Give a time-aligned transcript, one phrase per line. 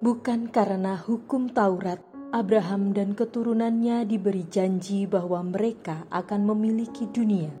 [0.00, 2.00] Bukan karena hukum Taurat,
[2.32, 7.52] Abraham dan keturunannya diberi janji bahwa mereka akan memiliki dunia,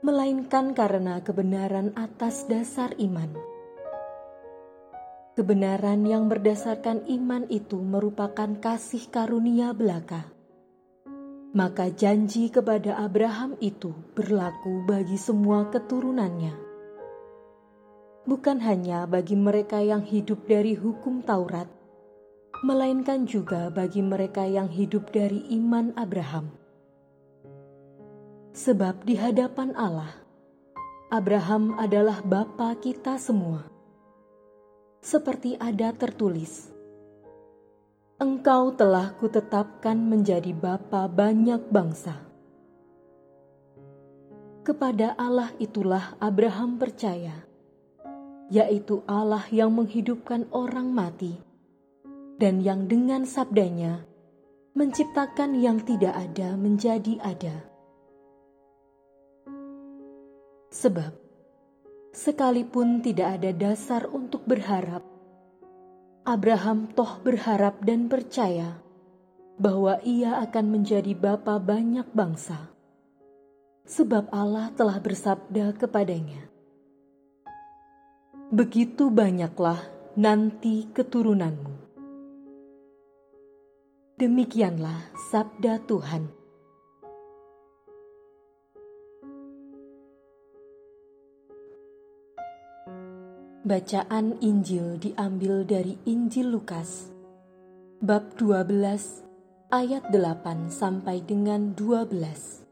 [0.00, 3.36] melainkan karena kebenaran atas dasar iman.
[5.36, 10.32] Kebenaran yang berdasarkan iman itu merupakan kasih karunia belaka.
[11.52, 16.63] Maka janji kepada Abraham itu berlaku bagi semua keturunannya
[18.24, 21.68] bukan hanya bagi mereka yang hidup dari hukum Taurat,
[22.64, 26.48] melainkan juga bagi mereka yang hidup dari iman Abraham.
[28.56, 30.08] Sebab di hadapan Allah,
[31.12, 33.68] Abraham adalah bapa kita semua.
[35.04, 36.72] Seperti ada tertulis,
[38.16, 42.24] Engkau telah kutetapkan menjadi bapa banyak bangsa.
[44.64, 47.53] Kepada Allah itulah Abraham percaya
[48.52, 51.40] yaitu Allah yang menghidupkan orang mati,
[52.36, 54.04] dan yang dengan sabdanya
[54.74, 57.62] menciptakan yang tidak ada menjadi ada.
[60.74, 61.14] Sebab,
[62.10, 65.06] sekalipun tidak ada dasar untuk berharap,
[66.26, 68.82] Abraham toh berharap dan percaya
[69.54, 72.74] bahwa ia akan menjadi bapa banyak bangsa,
[73.86, 76.50] sebab Allah telah bersabda kepadanya,
[78.54, 79.82] begitu banyaklah
[80.14, 81.74] nanti keturunanmu.
[84.14, 86.30] Demikianlah sabda Tuhan.
[93.66, 97.10] Bacaan Injil diambil dari Injil Lukas
[97.98, 102.62] bab 12 ayat 8 sampai dengan 12.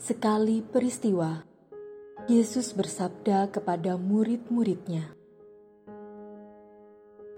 [0.00, 1.49] Sekali peristiwa
[2.28, 5.16] Yesus bersabda kepada murid-muridnya,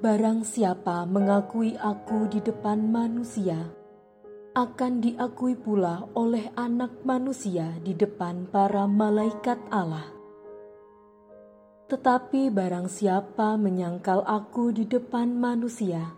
[0.02, 3.70] "Barang siapa mengakui Aku di depan manusia,
[4.58, 10.10] akan diakui pula oleh Anak Manusia di depan para malaikat Allah.
[11.86, 16.10] Tetapi barang siapa menyangkal Aku di depan manusia,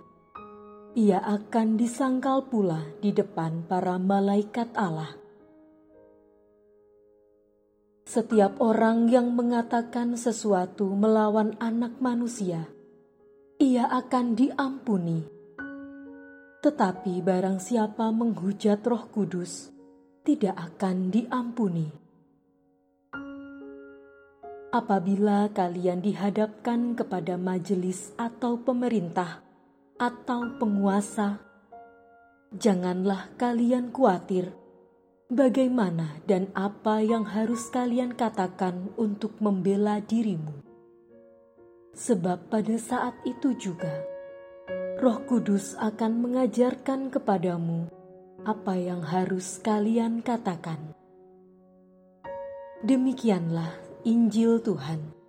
[0.97, 5.24] ia akan disangkal pula di depan para malaikat Allah."
[8.15, 12.63] Setiap orang yang mengatakan sesuatu melawan Anak Manusia,
[13.59, 15.27] ia akan diampuni.
[16.63, 19.75] Tetapi barang siapa menghujat Roh Kudus,
[20.23, 21.91] tidak akan diampuni.
[24.71, 29.43] Apabila kalian dihadapkan kepada majelis atau pemerintah
[29.99, 31.43] atau penguasa,
[32.55, 34.55] janganlah kalian khawatir
[35.35, 40.63] bagaimana dan apa yang harus kalian katakan untuk membela dirimu.
[41.95, 43.91] Sebab pada saat itu juga,
[45.03, 47.91] Roh Kudus akan mengajarkan kepadamu
[48.47, 50.95] apa yang harus kalian katakan.
[52.87, 53.75] Demikianlah
[54.07, 55.24] Injil Tuhan.